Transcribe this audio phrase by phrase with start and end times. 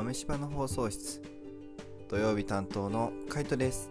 [0.00, 1.20] 豆柴の放送室。
[2.08, 3.90] 土曜日担当のカイトです。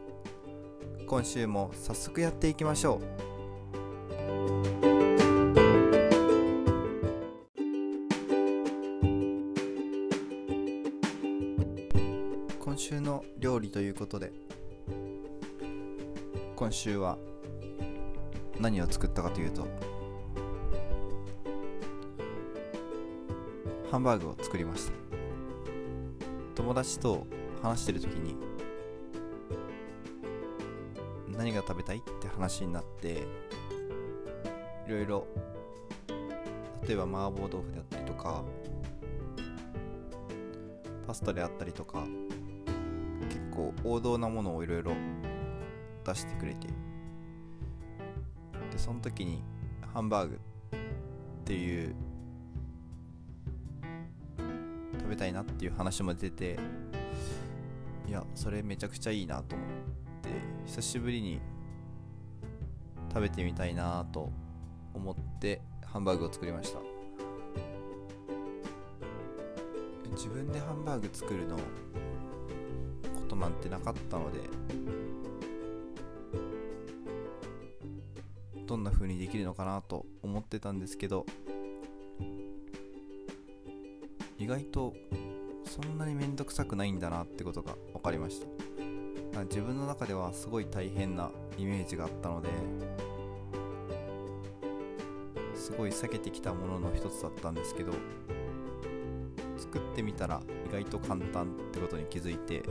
[1.06, 3.02] 今週も早速やっていきましょう。
[12.60, 14.32] 今週の料理ということで
[16.56, 17.20] 今週は
[18.60, 19.68] 何を作ったかというと
[23.92, 25.09] ハンバーグを作りました。
[26.60, 27.26] 友達と
[27.64, 28.36] 話してる時に
[31.30, 33.24] 何が食べたいって話になって
[34.86, 35.28] いろいろ
[36.86, 38.44] 例えば麻婆豆腐であったりとか
[41.08, 42.04] パスタであったりとか
[43.30, 44.92] 結構王道なものをいろいろ
[46.04, 46.68] 出してくれて。
[48.70, 49.42] でその時に
[49.94, 50.80] ハンバーグっ
[51.46, 51.96] ていう
[55.10, 56.56] 食べたいなっていう話も出て
[58.08, 59.68] いやそれめちゃくちゃいいなと思っ
[60.22, 60.30] て
[60.68, 61.42] 久しぶりに
[63.12, 64.32] 食べてみたいなと
[64.94, 66.80] 思ってハンバーグを作りました。
[70.12, 71.62] 自分でハンバーグ作るのこ
[73.28, 74.42] となんてなかったので
[78.68, 81.26] どんな風にできるのかなと思ってたんですけど
[84.50, 84.94] 外と
[85.64, 88.48] そんなに面倒くさくないんだなってことが分かりました。
[89.44, 92.50] 自分の中ではすごい大変なイメージがあったので
[95.56, 97.94] すごい避けてきたものの一つだったんですけど
[99.58, 102.64] 作ってみたら意外と簡単ってことに気づいて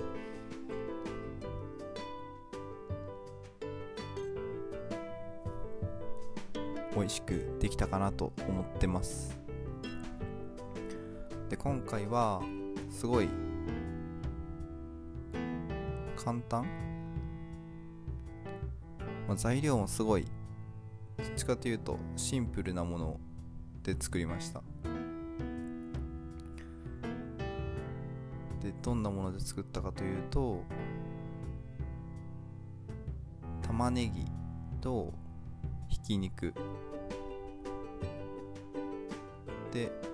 [6.95, 9.38] 美味しくできたかなと思ってます。
[11.49, 12.43] で今回は
[12.91, 13.29] すごい
[16.17, 16.65] 簡単、
[19.27, 20.27] まあ、材料もすごい
[21.17, 23.21] どっちかというとシンプルなもの
[23.83, 24.63] で作りました。
[28.61, 30.63] でどんなもので作ったかというと
[33.63, 34.27] 玉ねぎ
[34.81, 35.15] と
[35.89, 36.53] ひき肉。
[39.73, 40.08] で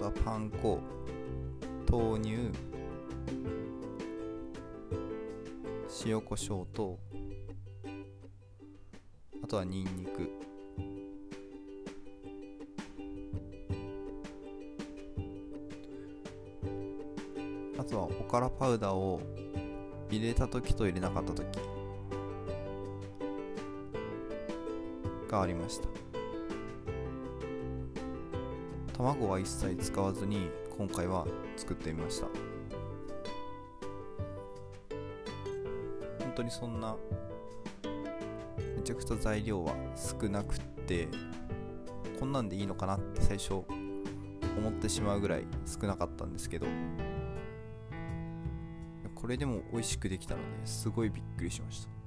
[0.00, 0.80] とはパン粉
[1.90, 2.50] 豆乳
[6.06, 6.98] 塩コショウと
[9.44, 10.30] あとはニンニク。
[17.78, 19.20] あとはおからパウダーを
[20.10, 21.46] 入れた時と入れなかった時
[25.28, 25.99] がありました。
[29.00, 32.26] 卵は一切使わずに今回は作ってみました。
[36.18, 36.94] 本当にそんな
[38.76, 41.08] めちゃくちゃ材料は少なくって
[42.18, 43.64] こんなんでいいのかなって最初思
[44.68, 46.66] ってしまうぐらい少なかったんですけど
[49.14, 51.99] これでも美味しくできたのですごいびっくりしました。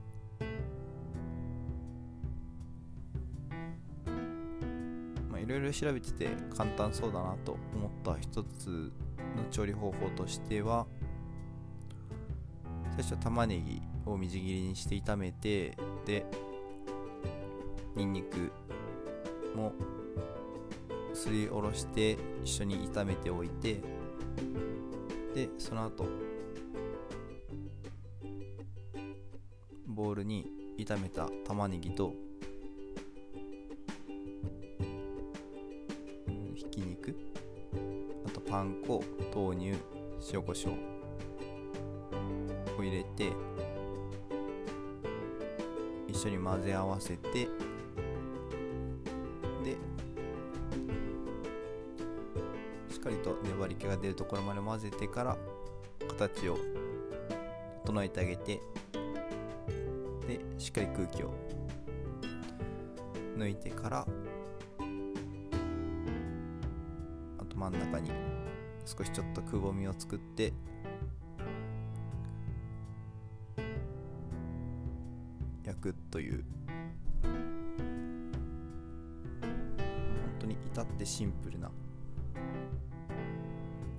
[5.53, 8.91] ろいろ調べてて簡単そうだなと思った一つ
[9.35, 10.85] の調理方法としては
[12.95, 15.75] 最初玉ねぎをみじん切りにして炒めて
[16.05, 16.25] で
[17.95, 18.51] にんにく
[19.55, 19.73] も
[21.13, 23.81] すりおろして一緒に炒めておいて
[25.35, 26.05] でその後
[29.87, 30.47] ボウルに
[30.77, 32.13] 炒めた玉ねぎと
[38.53, 39.03] パン粉
[39.33, 39.73] 豆乳
[40.31, 40.73] 塩コショウ
[42.79, 43.31] を入れて
[46.07, 47.47] 一緒に混ぜ合わせてで
[52.91, 55.35] しっかりと粘り気が出るところまで混ぜてから
[56.07, 56.59] 形を
[57.85, 58.61] 整えてあげて
[60.27, 61.33] でしっかり空気を
[63.35, 64.05] 抜いてから
[67.39, 68.22] あと真ん中に
[68.95, 70.53] 少しちょっとくぼみを作って
[75.63, 76.43] 焼くという。
[77.23, 77.31] 本
[80.39, 81.71] 当に至ってシンプルな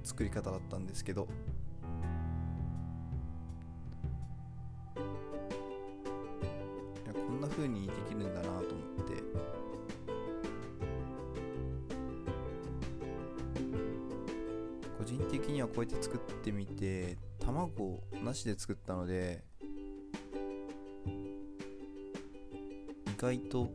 [0.04, 1.26] 作り方だったんですけど
[7.26, 7.92] こんな風にで
[15.74, 19.42] こうやって作ってみて卵なしで作ったので
[23.06, 23.68] 意外と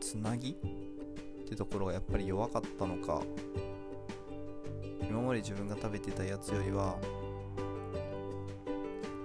[0.00, 0.52] つなぎ？
[0.52, 0.54] っ
[1.48, 3.22] てところがやっぱり弱かったのか。
[5.08, 6.96] 今まで自分が食べてたやつよりは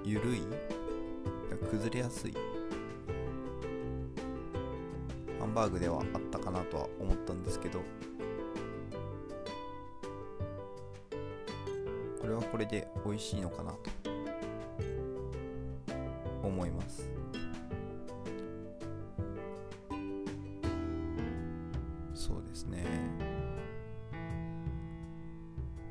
[0.06, 0.42] ゆるい？
[1.70, 2.34] 崩れやすい？
[5.40, 7.82] ハンバーグではあったかなとは思ったんですけど。
[12.38, 13.78] はこれで美味しいのかなと
[16.44, 17.10] 思います。
[22.14, 22.86] そうですね。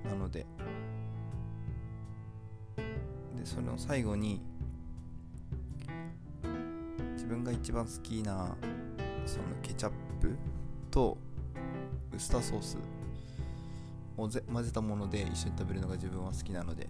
[0.04, 0.46] なので
[3.37, 4.40] でその最後に
[7.14, 8.56] 自分が一番好きな
[9.25, 10.37] そのケチャップ
[10.90, 11.19] と
[12.14, 12.78] ウスターソース
[14.16, 16.88] を混ぜたもので一緒に食べるのが自分は好きなので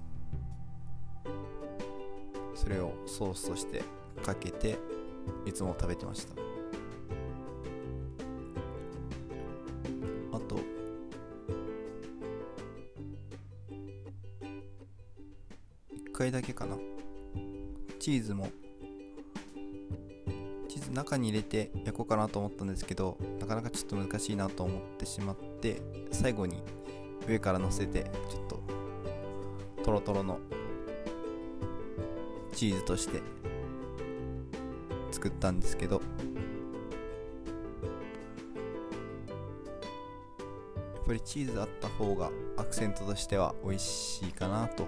[2.54, 3.82] それをソースとして
[4.24, 4.78] かけて
[5.44, 6.32] いつも食べてました。
[10.32, 10.56] あと
[15.92, 16.76] 1回だけかな。
[17.98, 18.48] チーズも
[20.68, 25.82] チーズ中に入れて焼こうかなと思ったんですけどなかなかちょっと難しいなと思ってしまって
[26.12, 26.62] 最後に
[27.26, 28.60] 上から乗せてちょっと
[29.84, 30.38] トロトロの
[32.54, 33.20] チーズとして
[35.10, 36.00] 作ったんですけどや
[41.02, 44.86] っぱりチーズあった方がアクセントとしては美味しいかなと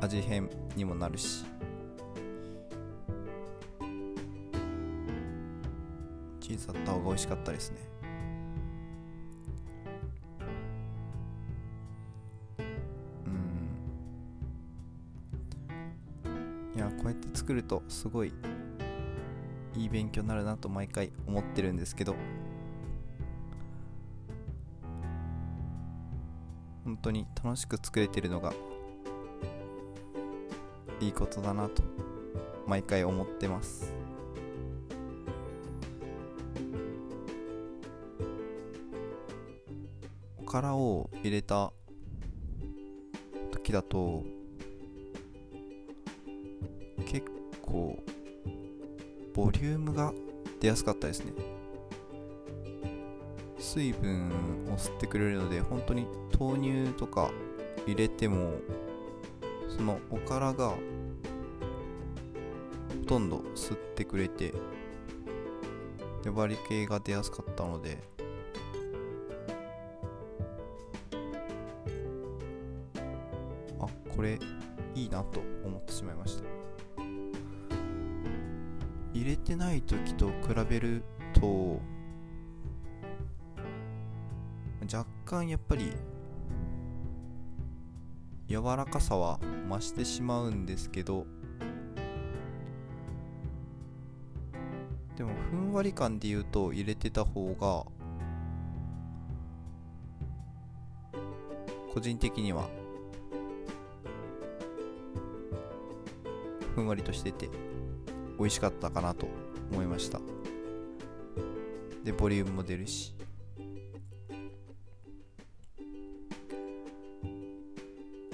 [0.00, 1.44] 味変にもなるし。
[6.40, 7.78] チーズあった方が美味しかったですね。
[17.50, 18.32] 作るとすごい
[19.76, 22.14] いい勉強になるなと毎回思ってるんですけど
[26.84, 28.52] 本当に楽しく作れてるのが
[31.00, 31.82] いいことだなと
[32.68, 33.92] 毎回思ってます。
[40.38, 41.72] おからを入れた
[43.50, 44.22] 時だと
[47.06, 47.39] 結
[47.70, 48.02] 構
[49.34, 50.12] ボリュームが
[50.60, 51.32] 出やすかったですね。
[53.58, 54.28] 水分
[54.72, 56.06] を吸ってくれるので本当に
[56.38, 57.30] 豆乳とか
[57.86, 58.54] 入れても
[59.68, 60.76] そのおからがほ
[63.06, 64.54] とんど吸ってくれて
[66.24, 67.98] 粘り気が出やすかったので。
[73.78, 74.38] あこれ
[74.94, 76.49] いいなと思ってしまいました。
[79.20, 81.02] 入れてない時と比べる
[81.34, 81.78] と
[84.90, 85.92] 若干やっぱり
[88.48, 89.38] 柔らかさは
[89.68, 91.26] 増してしまうんですけど
[95.18, 97.84] でもふんわり感で言うと入れてた方が
[101.92, 102.70] 個人的には
[106.74, 107.69] ふんわりとしてて。
[108.40, 109.28] 美味しかったかなと
[109.70, 110.18] 思いました。
[112.02, 113.14] でボリュームも出るし。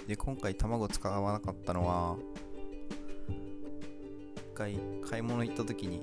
[0.07, 2.17] で今回卵使わなかったのは
[3.29, 6.01] 一回買い物行った時に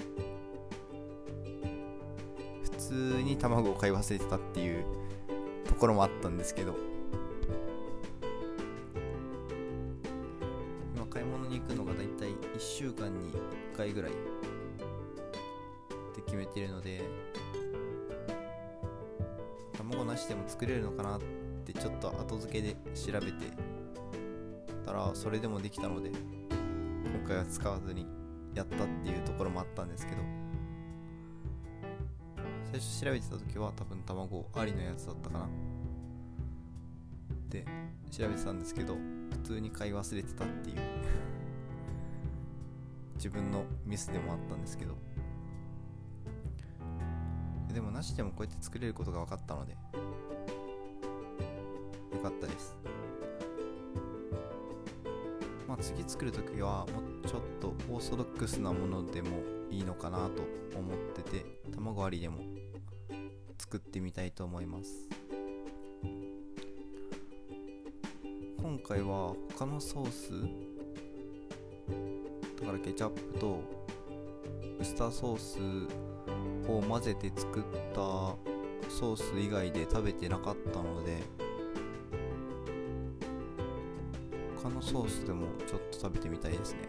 [2.64, 4.84] 普通に卵を買い忘れてたっていう
[5.66, 6.76] ところもあったんですけど
[22.54, 23.52] けで調べて
[24.86, 28.06] たらそれでもできたので今回は使わずに
[28.54, 30.22] やったっていうところもあったんですけど
[32.72, 35.50] 最初調べてた時は多分卵ありのやつだったかな。
[37.50, 37.66] で
[38.12, 38.98] 調べてたんですけど
[39.32, 40.78] 普通に買い忘れてたっていう
[43.16, 44.96] 自分のミスでもあったんですけど。
[47.74, 49.76] でもなしでもこうやって作れることが分かったので
[52.24, 52.78] かったです。
[55.68, 59.30] まあ、次作るときはもうちょっとオーソドックスなものでも
[59.70, 60.44] いいのかなと
[60.78, 62.38] 思ってて卵ありでも
[63.58, 65.10] 作ってみたいと思います。
[68.62, 70.32] 今回は他のソース
[72.62, 73.60] だからケチャップと
[74.80, 75.60] ウスターソース
[76.72, 77.64] を混ぜて作っ
[77.94, 78.00] た
[78.90, 81.43] ソース以外で食べてなかったので
[84.84, 86.80] ソースでもちょっと食べてみたいですね。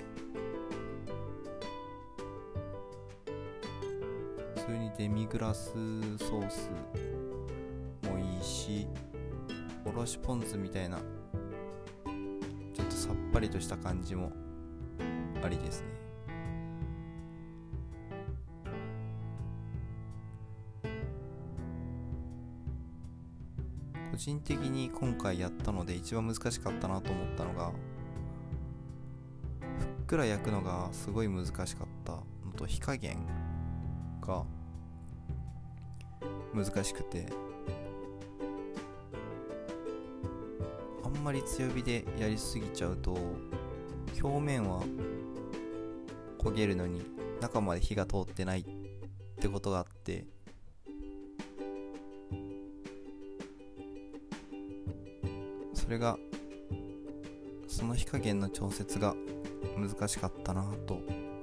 [4.57, 6.71] 普通にデミグラスソース
[8.09, 8.87] もいいし
[9.85, 14.33] おろしポン酢みたいなちょっとさっぱりとした感じも
[15.43, 16.04] ありですね。
[24.25, 27.73] 人的に今回やったので一番難しかったなと思ったのが
[29.61, 31.67] ふっくら焼くのがすごい難しかっ
[32.07, 32.23] たの
[32.57, 33.27] と火加減
[34.23, 34.45] が
[36.55, 37.27] 難しくて
[41.05, 43.19] あんまり強火でやりすぎちゃうと
[44.23, 44.81] 表面は
[46.39, 47.03] 焦げるのに
[47.43, 48.65] 中まで火が通ってないっ
[49.39, 50.25] てことがあって
[55.95, 56.19] れが
[57.69, 59.15] その火加減の調節が
[59.77, 60.99] 難しかったなと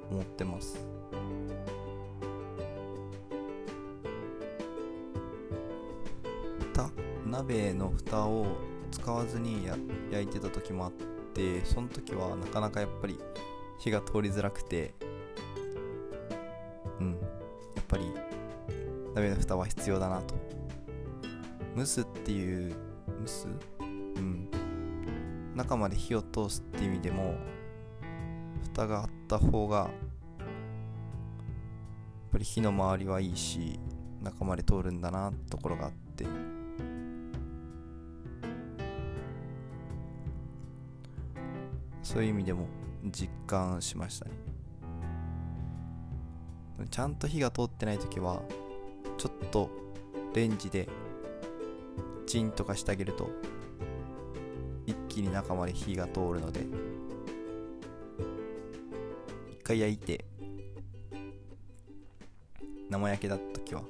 [0.10, 0.86] 思ってます。
[6.74, 6.89] 蓋
[7.25, 8.46] 鍋の蓋を
[8.91, 9.77] 使わずにや
[10.12, 10.91] 焼いてた時もあっ
[11.34, 13.17] てその時はなかなかやっぱり
[13.79, 14.93] 火が通りづらくて
[17.00, 17.12] うん
[17.75, 18.12] やっぱり
[19.15, 20.36] 鍋の蓋は必要だなと。
[21.77, 22.75] 蒸すっていう
[23.22, 23.48] 蒸す？
[24.22, 24.48] うん。
[25.56, 27.36] 中まで火を通すって意味でも
[28.63, 29.90] 蓋があった方がやっ
[32.32, 33.80] ぱり火の周りはいいし
[34.24, 36.25] 中まで通るんだなところがあって。
[42.04, 42.68] そういう意味でも
[43.06, 44.32] 実感しましたね。
[46.90, 48.42] ちゃんと火が通ってない時は
[49.18, 49.70] ちょっと
[50.34, 50.90] レンジで
[52.25, 53.30] チンとかしてあげると
[55.22, 56.66] に中まで火が通るので
[59.51, 60.25] 一回焼いて
[62.90, 63.84] 生焼けだった時は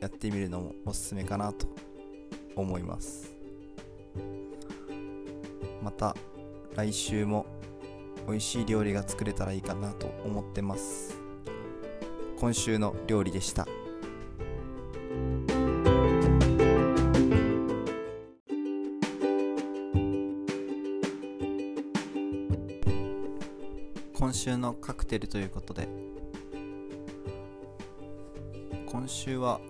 [0.00, 1.66] やってみるのもおすすめかなと
[2.54, 3.34] 思います。
[5.82, 6.16] また
[6.74, 7.46] 来週も
[8.26, 11.16] 美味しい料理が作れたらいいかなと思ってます。
[12.38, 13.66] 今週の料理でした。
[25.06, 25.86] クテルということで。
[28.86, 29.60] 今週は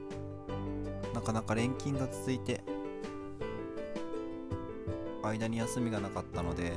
[1.14, 2.62] なかなか連勤が続いて
[5.22, 6.72] 間に休みがなかったので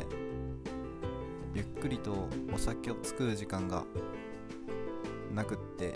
[1.54, 3.86] ゆっくりとお酒を作る時間が
[5.34, 5.94] なくって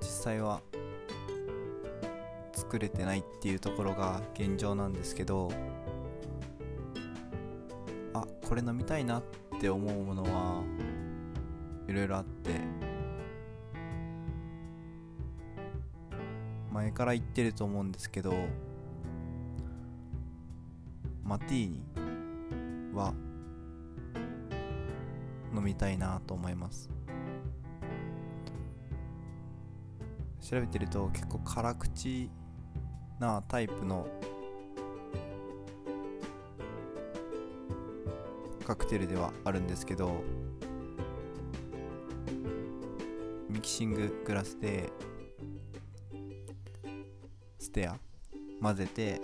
[0.00, 0.60] 実際は
[2.52, 5.50] 作れてないっていうところが現状なんですけど
[8.12, 9.22] あこれ飲みたいなっ
[9.60, 10.62] て思うものは
[11.92, 12.52] いろいろあって
[16.72, 18.32] 前から言ってると思うんですけど
[21.22, 21.82] マティーニ
[22.94, 23.12] は
[25.54, 26.88] 飲みたいなと思います。
[30.40, 32.30] 調べてると結構辛口
[33.20, 34.08] なタイプの
[38.64, 40.22] カクテルではあるんですけど
[43.62, 44.90] キシンググラスで
[47.60, 47.96] ステア
[48.60, 49.20] 混ぜて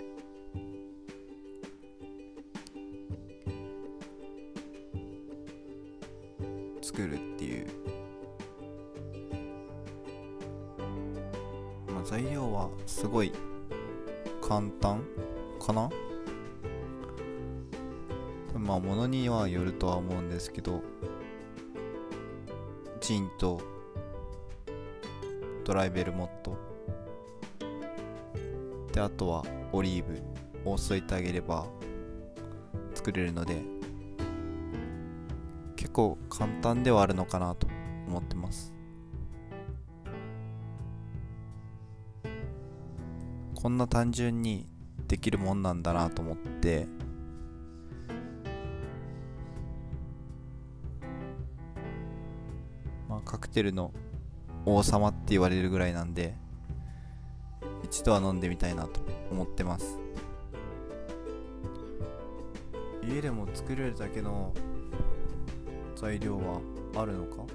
[6.81, 7.67] 作るっていう、
[11.93, 13.33] まあ、材料はすごい
[14.41, 15.03] 簡単
[15.59, 15.89] かな？
[18.55, 20.81] まあ物にはよるとは思うんですけど
[23.01, 23.61] ジンと
[25.69, 26.57] ドライベルモット。
[28.91, 30.19] であとはオリーブ
[30.67, 31.67] を添えてあげれば
[32.95, 33.61] 作れるので
[35.75, 37.67] 結構簡単ではあるのかなと
[38.07, 38.73] 思ってます。
[43.53, 44.67] こんな単純に
[45.07, 46.87] できるもんなんだなと思って
[53.07, 53.93] まあカクテルの
[54.71, 56.35] 王様って言われるぐらいなんで
[57.83, 58.99] 一度は飲んでみたいなと
[59.31, 59.97] 思ってます。
[63.03, 64.53] 家でも作れるだけの
[65.95, 66.61] 材料は
[66.95, 67.45] あるのか？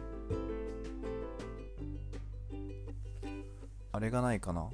[3.93, 4.69] あれがないかな？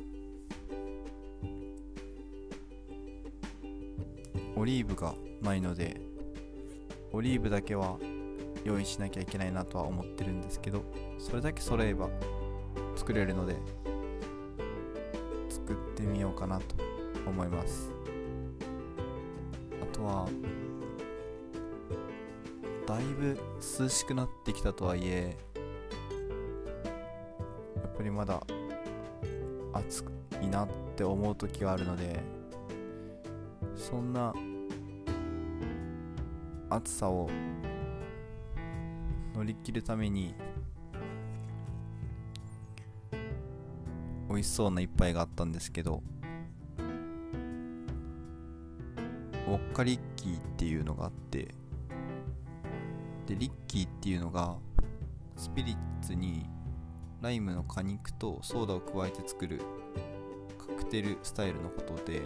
[4.56, 6.00] オリーブがないので
[7.12, 7.98] オリーブだけは
[8.64, 10.82] 用意しなきゃいけないなとは思ってるんですけど
[11.18, 12.08] それだけ揃えば
[12.96, 13.56] 作れるので
[15.48, 16.64] 作ってみようかなと
[17.26, 17.90] 思います。
[19.82, 20.28] あとは
[22.86, 23.38] だいぶ
[23.78, 25.36] 涼しくなってきたとはいえ
[27.76, 28.40] やっぱりまだ
[29.72, 30.04] 暑
[30.42, 32.20] いなって思う時があるので
[33.76, 34.34] そんな
[36.68, 37.30] 暑さを
[39.40, 40.34] 乗り切るために
[44.28, 46.02] 美味しそうな一杯があったんですけど
[49.48, 51.54] ウォッカリッキーっていうのがあって
[53.26, 54.58] でリッキーっていうのが
[55.38, 56.44] スピリッツに
[57.22, 59.62] ライムの果肉とソーダを加えて作る
[60.58, 62.22] カクテルスタイルのことで、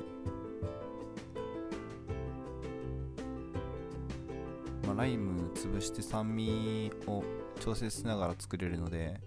[4.96, 7.24] ライム潰して酸味を
[7.60, 9.20] 調整しながら作れるので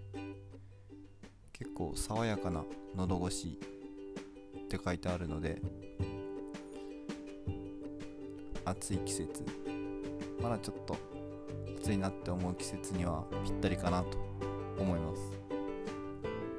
[1.52, 2.64] 結構爽やかな
[2.96, 3.58] 喉越し
[4.56, 5.60] って書いてあるので
[8.64, 9.42] 暑い季節。
[10.42, 10.96] まだちょっと
[11.80, 14.18] 暑いなって思う季節にはぴったりかなと
[14.78, 15.32] 思います。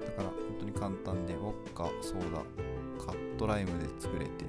[0.06, 2.40] だから本当に簡単でウォッカソーダ
[3.06, 4.46] カットライムで作れて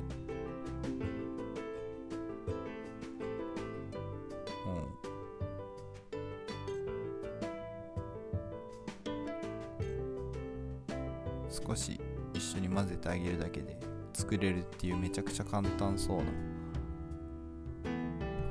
[14.30, 16.24] 作れるっていうめちゃくちゃ簡単そうな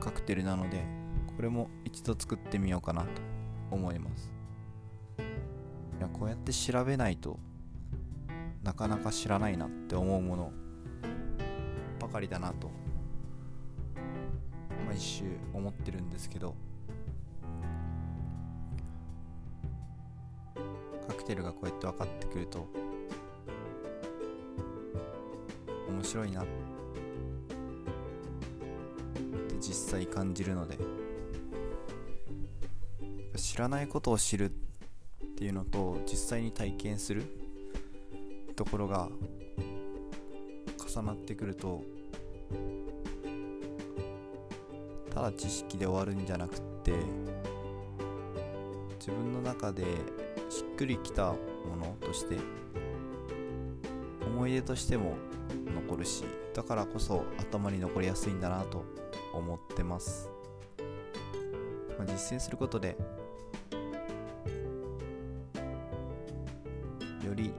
[0.02, 0.84] カクテルなので
[1.38, 3.08] これも一度作ってみようかなと
[3.72, 4.34] 思います。
[5.98, 7.40] いやこうやって調べないと
[8.62, 10.52] なかなか知らないなって思うもの
[11.98, 12.70] ばかりだなと
[14.86, 16.56] 毎週思ってるんですけど。
[21.08, 22.68] カクテルがこうやって分かってくると
[26.10, 26.50] 白いなって
[29.60, 30.78] 実際感じるので。
[33.40, 34.50] 知らないことを知るっ
[35.38, 37.24] ていうのと実際に体験する
[38.56, 39.10] ところが
[40.94, 41.82] 重なってくると
[45.14, 46.94] ただ知識で終わるんじゃなくって
[49.00, 49.84] 自分の中で
[50.50, 51.38] しっくりきたも
[51.80, 52.38] のとして
[54.26, 55.16] 思い出としても
[55.74, 58.84] 残るしだからこそ頭に残りやすいんだなと
[59.34, 60.30] 思ってます、
[61.98, 62.98] まあ、実践することで
[67.26, 67.52] より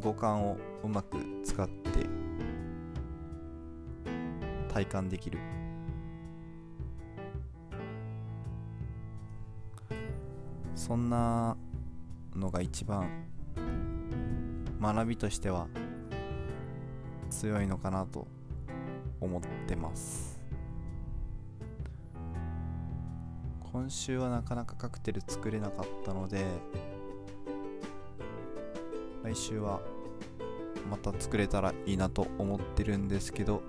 [0.00, 1.74] 五感をうまく使って
[4.72, 5.38] 体感できる。
[10.74, 11.56] そんな
[12.36, 13.08] のが一番
[14.82, 15.66] 学びとしては
[17.30, 18.26] 強いのかなと
[19.20, 20.40] 思ってます。
[23.72, 26.44] 今週はなかなかカクテル作れなかったので
[29.24, 29.80] 来週は
[30.88, 33.62] また作れたらいいなと思ってるんですけど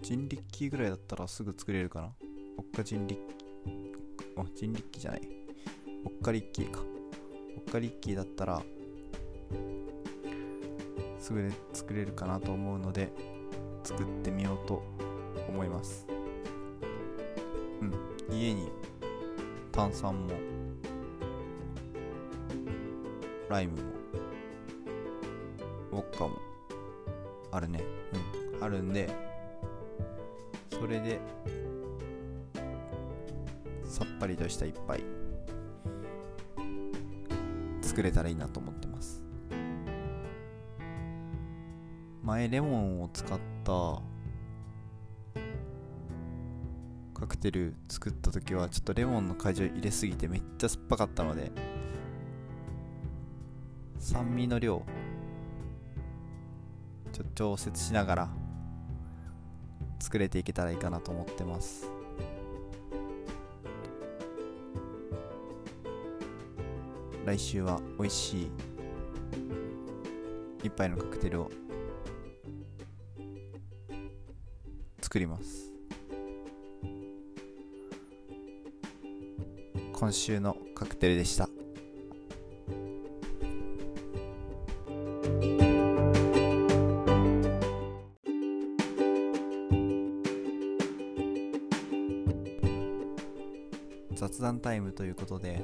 [0.00, 2.12] 人力機ぐらいだったらすぐ作れるかな？
[2.58, 3.22] おっか人力
[4.36, 5.22] あ人力機じゃない。
[6.04, 6.80] おっかリッキーか。
[7.56, 8.60] おっかリッキーだったら
[11.18, 13.12] すぐで作れるかなと思うので
[13.84, 14.82] 作ってみようと
[15.48, 16.06] 思います。
[17.80, 17.92] うん。
[18.30, 18.70] 家に
[19.70, 20.34] 炭酸も
[23.48, 23.82] ライムも
[25.92, 26.36] ウォッカも
[27.50, 27.84] あるね。
[28.56, 28.64] うん。
[28.64, 29.08] あるんで
[30.70, 31.20] それで
[33.84, 35.04] さっぱりとした一杯
[37.82, 38.81] 作れたらいいなと思って。
[42.32, 44.00] 前レモンを使った
[47.12, 51.52] カクテル作った時はちょっとレモンの果汁入れすぎてめっちゃ酸っぱかったので
[53.98, 54.82] 酸味の量
[57.12, 58.30] ちょ調節しながら
[60.00, 61.86] 作れていけたらいいかなと思ってます。
[67.26, 68.50] 来週は美味しい
[70.64, 71.50] 一杯のカクテルを
[75.12, 75.70] 作ります。
[79.92, 81.50] 今週のカクテルでした。
[94.14, 95.62] 雑談タイムということで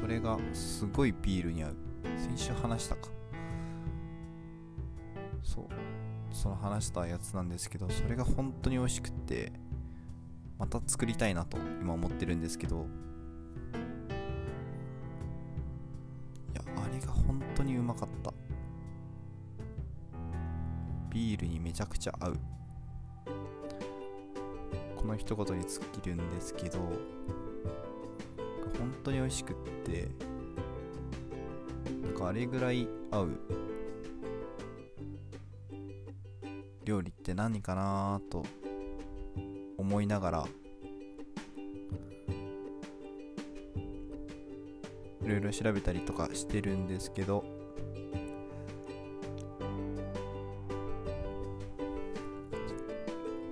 [0.00, 1.76] それがすごいビールに合う。
[2.16, 3.08] 先週話したか。
[5.42, 5.66] そう。
[6.32, 9.52] その話したやつなんですけどそれが本当に美味しくって
[10.58, 12.86] また作りたいなと今思ってるんですけど。
[16.52, 18.32] いやあれが本当にうまかった。
[21.10, 22.36] ビールにめちゃくちゃ合う。
[24.96, 26.78] この一言に尽きるんですけど
[28.80, 30.08] 本当に美味しくって
[32.02, 33.28] なんかあれぐらい合う
[36.84, 38.42] 料理って何かなと
[39.76, 40.46] 思いながら
[45.22, 47.44] いろいろ調べたりとかしてるんですけど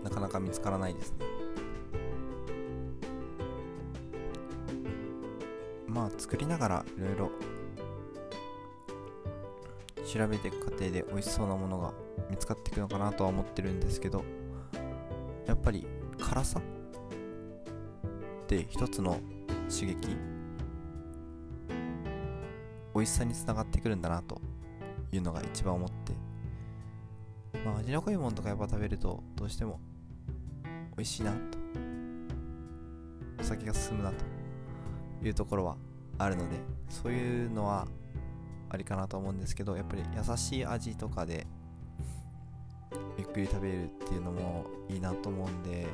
[0.03, 1.38] なかなか見つからないですね。
[5.89, 7.31] まあ作りながらいろいろ
[10.07, 11.93] 調べていく過程で美味しそうなものが
[12.31, 14.25] 見つかっていくのかなとは思ってるんですけど
[15.47, 15.87] やっぱり
[16.19, 16.63] 辛さっ
[18.47, 19.19] て一つの
[19.69, 20.17] 刺激
[22.95, 24.41] 美味しさにつながってくるんだなと
[25.13, 26.13] いうのが一番思って
[27.65, 29.79] まあ味の濃いものとかやっぱ食べるとどうしても
[30.97, 31.39] 美味しいなと
[33.41, 34.38] お酒が進むなと
[35.23, 35.77] いうところは
[36.19, 36.57] あるので
[36.89, 37.87] そういうのは
[38.71, 41.47] ありかなと思うんですけどやっぱり優しい味とかで
[43.17, 45.87] ゆっくり食べるっていうのもいいなと思うんで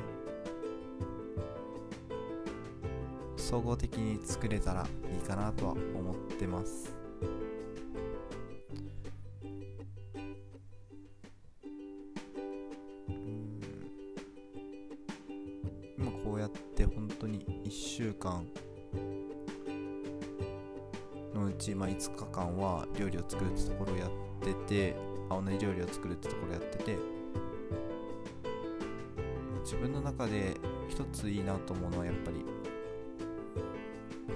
[3.37, 6.95] 総合的に作れたらいいかなとは思ってます。
[15.97, 18.47] 今こうやって本当に1週間
[21.55, 24.09] ち、まあ、5日間は料理を作るってところをやっ
[24.41, 24.95] てて
[25.29, 26.97] あ同じ料理を作るってところをやってて
[29.63, 30.55] 自分の中で
[30.87, 32.45] 一ついいなと思うのはやっぱり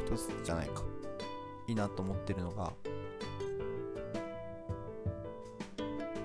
[0.05, 0.84] 一つじゃないか。
[1.69, 2.73] いいなと思ってるのが、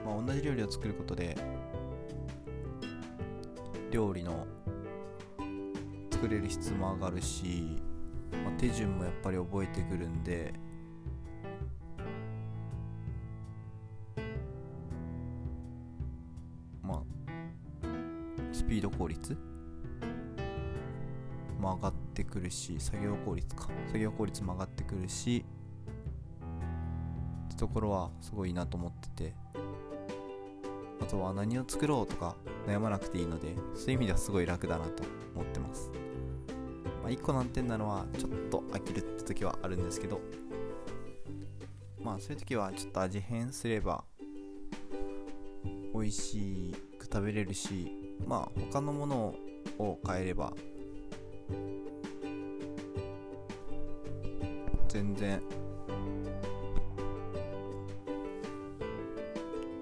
[0.06, 1.36] まあ、同じ料理を作ることで
[3.90, 4.46] 料理の
[6.10, 7.76] 作れる質も上がるし、
[8.42, 10.54] まあ、手順もやっぱり覚えてくるんで
[22.44, 23.68] るし作業効率か。
[23.86, 25.44] 作業効率も上がってくるし
[27.46, 29.34] ってところはすごいいいなと思ってて。
[31.00, 32.34] あとは何を作ろうとか
[32.66, 35.02] 悩まなくていいのでそういう意味ではすごい楽だなと
[35.34, 35.90] 思ってます、
[37.02, 40.20] まあ、1個難点なのはちょっと飽きるって時はあるんですけど。
[42.04, 44.04] まあそういう時はちょっと味変すれば
[45.94, 47.90] 美味しく食べれるし
[48.26, 49.34] まあ他のもの
[49.78, 50.52] を変えれば
[54.94, 55.42] 全然。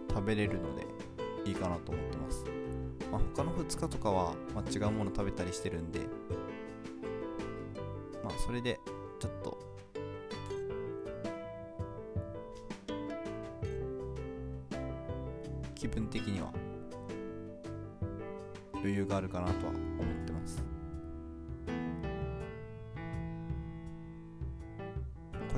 [0.08, 0.86] 食べれるので
[1.44, 2.44] いいかなと思ってます、
[3.10, 6.00] まあ、他の2日とかは、まあ、違うもの食べたりしてるんで。
[8.22, 8.78] まあそれで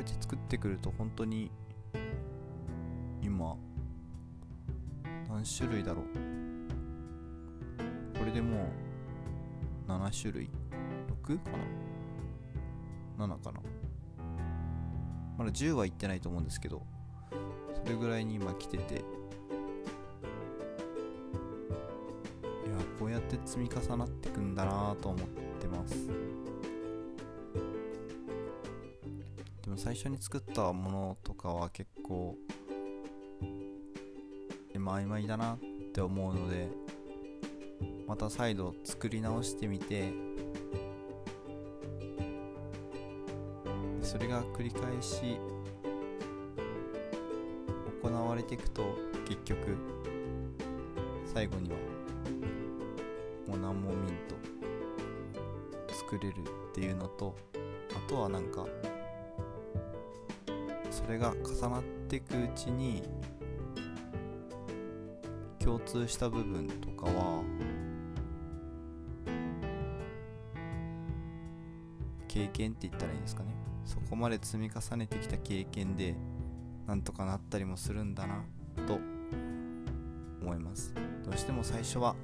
[0.05, 1.51] こうやって作ってくると本当に
[3.23, 3.57] 今
[5.29, 6.05] 何種類だろう。
[8.19, 8.69] これでも
[9.89, 10.51] う7種類。
[11.27, 11.43] 6?
[11.43, 11.51] か
[13.19, 13.61] な？7かな？
[15.39, 16.83] まだ10はいってないと思うんですけど
[17.83, 18.95] それぐらいに今来てて。
[18.95, 19.03] いや
[22.99, 25.29] こうやって積み重なってくんだなと思っ
[25.61, 26.09] てます。
[29.85, 32.39] 最初に作ったものとかは結構
[34.75, 35.59] 今曖昧だなっ
[35.93, 36.69] て思うので
[38.09, 40.11] また再度作り直してみて
[44.01, 45.37] それが繰り返し
[48.03, 48.87] 行われていくと
[49.29, 49.77] 結局
[51.27, 51.77] 最後には
[53.47, 54.17] もう何もミン
[55.89, 56.37] ト作れる
[56.71, 57.37] っていうのと
[57.95, 58.67] あとはなんか
[61.05, 63.03] それが重なっていくうちに
[65.59, 67.43] 共通した部分とかは
[72.27, 73.55] 経験って言ったらいいんですかね。
[73.85, 76.17] そこまで積み重ねてきた経験で
[76.87, 78.43] なんとかなったりもするんだな
[78.87, 78.99] と
[80.43, 80.95] 思います。
[81.25, 82.17] どうしても最初は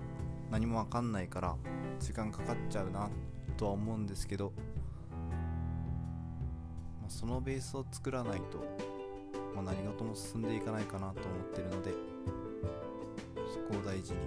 [0.51, 1.57] 何も分かんないから
[2.01, 3.11] 時間かかっちゃうな
[3.57, 4.53] とは思うんですけど、
[7.21, 8.65] そのベースを作らないと、
[9.55, 11.91] まあ、何事も進んでいかないかなと思ってるので
[13.37, 14.21] そこを大事に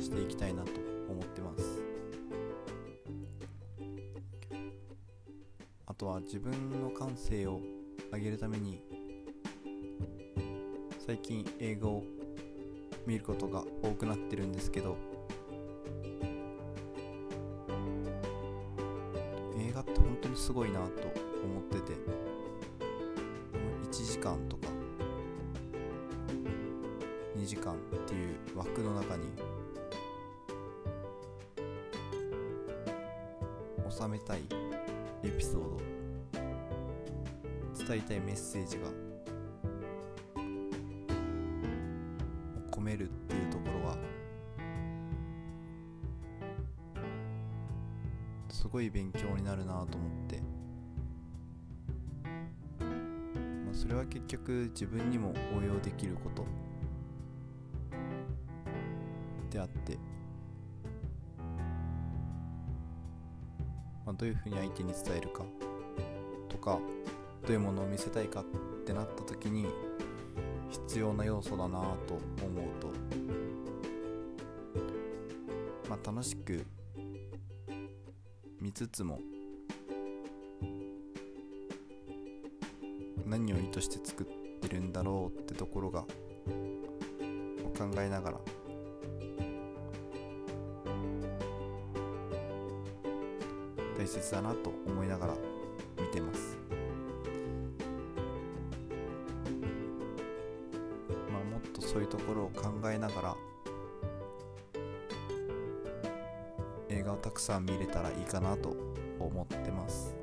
[0.00, 0.70] していきたいなと
[1.08, 1.82] 思ってます。
[5.86, 7.60] あとは自分の感性を
[8.12, 8.80] 上げるために
[11.04, 12.04] 最近映画を
[13.04, 14.96] 見ることが多くなってるんですけど
[19.58, 20.84] 映画って本当にすごいなと
[21.42, 21.92] 思ってて。
[23.82, 24.68] 1時間とか。
[27.36, 29.24] 2時間っていう枠の中に。
[33.90, 34.42] 収めたい
[35.24, 35.76] エピソード。
[37.86, 38.84] 伝えたいメッセージが。
[42.70, 43.96] 込めるっていうところは
[48.48, 50.19] すごい勉強になるなと思って、
[54.10, 56.44] 結局自分にも応用できること。
[59.50, 59.96] であって、
[64.06, 65.44] まあ、どういうふうに相手に伝えるか。
[66.48, 66.78] とか
[67.46, 68.44] どういうものを見せたいかっ
[68.84, 69.66] てなった時に
[70.70, 72.90] 必要な要素だなと思うと。
[75.88, 76.64] まあ楽しく
[78.60, 79.18] 見つつも
[83.30, 84.26] 何を意図して作っ
[84.60, 86.00] てるんだろうってところが
[87.78, 88.40] 考えながら。
[93.96, 95.34] 大切だなと思いながら
[96.00, 96.58] 見てます。
[101.30, 103.36] まあもっとそういうところを考えながら
[106.88, 108.74] 映画をたくさん見れたらいいかなと
[109.20, 110.19] 思ってます。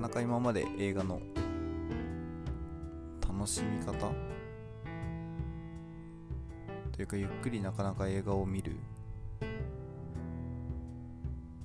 [0.00, 1.20] かなか今まで映画の
[3.20, 3.92] 楽しみ方？
[6.90, 8.76] というかゆっくりなかなか映画を見る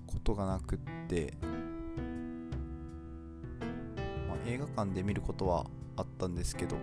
[0.05, 1.33] ことがなくって、
[4.27, 6.75] まあ、映画館で見ることはあったんですけど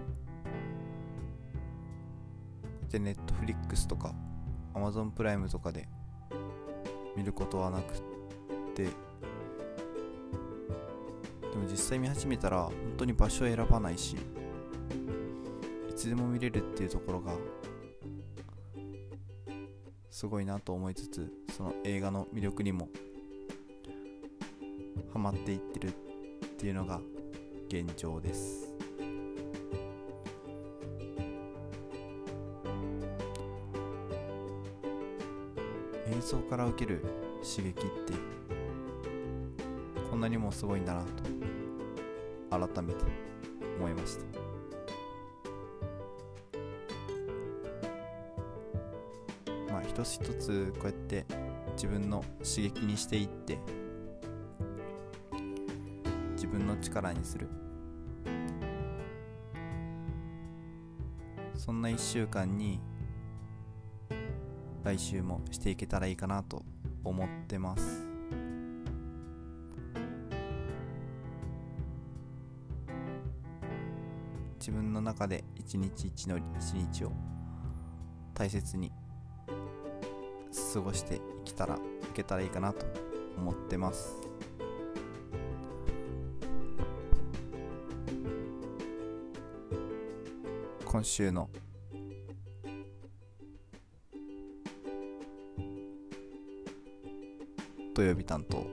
[2.88, 4.14] でネットフリックスとか
[4.72, 5.86] Amazon プライムとかで
[7.14, 7.96] 見ることはなくっ
[8.74, 9.11] て
[11.62, 14.16] も実際見始めたら本当に場所を選ばないし
[15.88, 17.34] いつでも見れるっていうところが
[20.10, 22.88] すごいなと思いつつその映画の魅力にも
[25.12, 25.92] ハマっていってるっ
[26.58, 27.00] ていうのが
[27.68, 28.74] 現状です。
[36.06, 37.02] 映像から受ける
[37.42, 38.12] 刺激って
[40.22, 41.08] なにもすごいんだなと
[42.50, 43.04] 改めて
[43.78, 44.24] 思いました。
[49.72, 51.26] まあ一つ一つこうやって
[51.72, 53.58] 自分の刺激にしていって
[56.34, 57.48] 自分の力にする。
[61.56, 62.80] そんな1週間に
[64.84, 66.64] 来週もしていけたらいいかなと
[67.04, 68.11] 思ってます。
[75.28, 77.12] で一日一の一日を
[78.34, 78.92] 大切に
[80.72, 81.78] 過ごしていけたらい
[82.14, 82.86] けたらいいかなと
[83.36, 84.16] 思ってます。
[90.84, 91.48] 今週の
[97.94, 98.66] 土曜日担当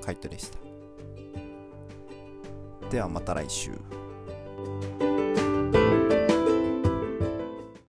[0.00, 0.61] カイトでした。
[2.92, 3.70] ではまた来週。